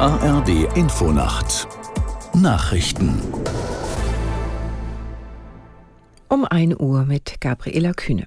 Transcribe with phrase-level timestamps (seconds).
[0.00, 1.68] ARD Infonacht
[2.32, 3.20] Nachrichten
[6.28, 8.26] um 1 Uhr mit Gabriela Kühne.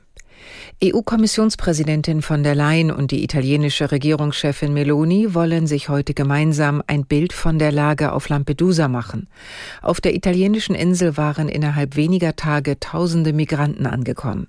[0.84, 7.34] EU-Kommissionspräsidentin von der Leyen und die italienische Regierungschefin Meloni wollen sich heute gemeinsam ein Bild
[7.34, 9.28] von der Lage auf Lampedusa machen.
[9.82, 14.48] Auf der italienischen Insel waren innerhalb weniger Tage tausende Migranten angekommen.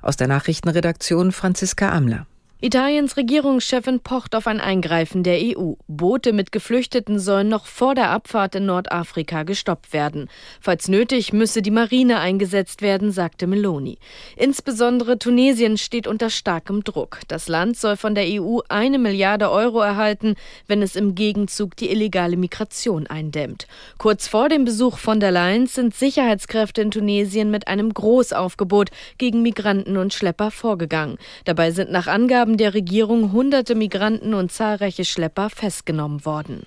[0.00, 2.26] Aus der Nachrichtenredaktion Franziska Amler.
[2.64, 5.72] Italiens Regierungschefin pocht auf ein Eingreifen der EU.
[5.88, 10.28] Boote mit Geflüchteten sollen noch vor der Abfahrt in Nordafrika gestoppt werden.
[10.60, 13.98] Falls nötig, müsse die Marine eingesetzt werden, sagte Meloni.
[14.36, 17.18] Insbesondere Tunesien steht unter starkem Druck.
[17.26, 20.36] Das Land soll von der EU eine Milliarde Euro erhalten,
[20.68, 23.66] wenn es im Gegenzug die illegale Migration eindämmt.
[23.98, 29.42] Kurz vor dem Besuch von der Leyen sind Sicherheitskräfte in Tunesien mit einem Großaufgebot gegen
[29.42, 31.18] Migranten und Schlepper vorgegangen.
[31.44, 36.66] Dabei sind nach Angaben haben der Regierung hunderte Migranten und zahlreiche Schlepper festgenommen worden.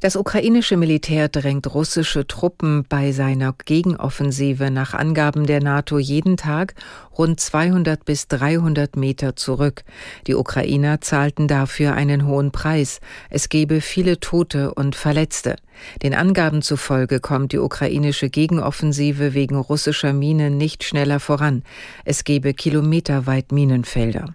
[0.00, 6.74] Das ukrainische Militär drängt russische Truppen bei seiner Gegenoffensive nach Angaben der NATO jeden Tag
[7.16, 9.84] rund 200 bis 300 Meter zurück.
[10.26, 13.00] Die Ukrainer zahlten dafür einen hohen Preis.
[13.30, 15.56] Es gebe viele Tote und Verletzte.
[16.02, 21.62] Den Angaben zufolge kommt die ukrainische Gegenoffensive wegen russischer Minen nicht schneller voran.
[22.04, 24.34] Es gebe kilometerweit Minenfelder.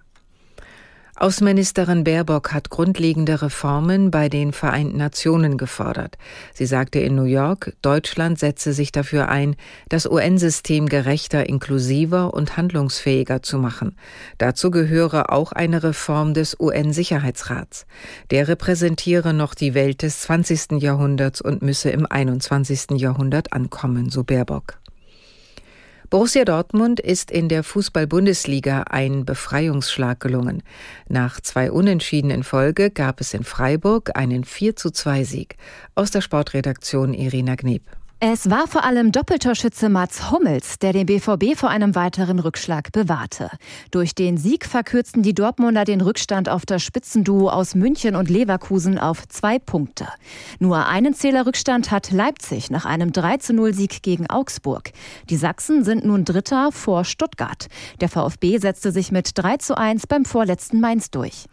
[1.22, 6.18] Außenministerin Baerbock hat grundlegende Reformen bei den Vereinten Nationen gefordert.
[6.52, 9.56] Sie sagte in New York, Deutschland setze sich dafür ein,
[9.88, 13.96] das UN-System gerechter, inklusiver und handlungsfähiger zu machen.
[14.40, 17.86] Dazu gehöre auch eine Reform des UN-Sicherheitsrats.
[18.32, 20.82] Der repräsentiere noch die Welt des 20.
[20.82, 23.00] Jahrhunderts und müsse im 21.
[23.00, 24.81] Jahrhundert ankommen, so Baerbock.
[26.12, 30.62] Borussia Dortmund ist in der Fußball-Bundesliga ein Befreiungsschlag gelungen.
[31.08, 35.56] Nach zwei Unentschieden in Folge gab es in Freiburg einen 4 zu 2 Sieg.
[35.96, 37.84] Aus der Sportredaktion Irina Gneb.
[38.24, 43.50] Es war vor allem Doppeltorschütze Mats Hummels, der den BVB vor einem weiteren Rückschlag bewahrte.
[43.90, 49.00] Durch den Sieg verkürzten die Dortmunder den Rückstand auf das Spitzenduo aus München und Leverkusen
[49.00, 50.08] auf zwei Punkte.
[50.60, 54.92] Nur einen Zählerrückstand hat Leipzig nach einem 3 zu 0 Sieg gegen Augsburg.
[55.32, 57.70] Die Sachsen sind nun Dritter vor Stuttgart.
[58.02, 61.46] Der VfB setzte sich mit 3 zu 1 beim vorletzten Mainz durch.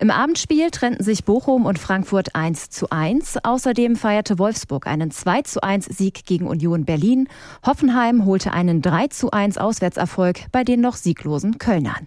[0.00, 3.44] Im Abendspiel trennten sich Bochum und Frankfurt 1 zu 1.
[3.44, 7.28] Außerdem feierte Wolfsburg einen 2 zu 1 Sieg Sieg gegen Union Berlin.
[7.64, 12.06] Hoffenheim holte einen 3 zu 1 Auswärtserfolg bei den noch sieglosen Kölnern.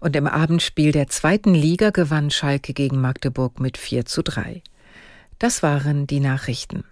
[0.00, 4.62] Und im Abendspiel der zweiten Liga gewann Schalke gegen Magdeburg mit 4 zu 3.
[5.38, 6.84] Das waren die Nachrichten.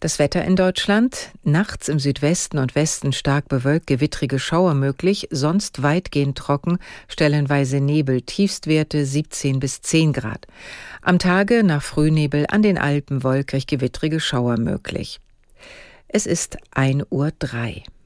[0.00, 1.32] Das Wetter in Deutschland.
[1.42, 6.78] Nachts im Südwesten und Westen stark bewölkt, gewittrige Schauer möglich, sonst weitgehend trocken,
[7.08, 10.46] stellenweise Nebel, Tiefstwerte 17 bis 10 Grad.
[11.02, 15.20] Am Tage nach Frühnebel an den Alpen wolkig, gewittrige Schauer möglich.
[16.08, 17.97] Es ist 1.03 Uhr.